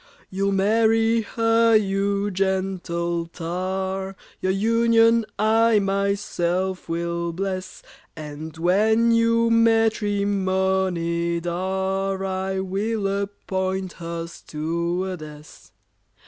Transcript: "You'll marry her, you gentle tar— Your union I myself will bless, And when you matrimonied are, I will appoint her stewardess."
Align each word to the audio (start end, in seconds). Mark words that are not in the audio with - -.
"You'll 0.31 0.51
marry 0.51 1.21
her, 1.21 1.75
you 1.75 2.31
gentle 2.31 3.27
tar— 3.27 4.15
Your 4.39 4.51
union 4.51 5.27
I 5.37 5.77
myself 5.77 6.89
will 6.89 7.31
bless, 7.33 7.83
And 8.15 8.57
when 8.57 9.11
you 9.11 9.51
matrimonied 9.51 11.45
are, 11.45 12.25
I 12.25 12.59
will 12.61 13.07
appoint 13.21 13.93
her 13.93 14.25
stewardess." 14.25 15.71